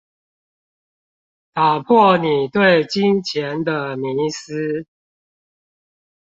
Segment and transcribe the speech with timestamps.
[1.53, 4.87] 打破你對金錢的迷思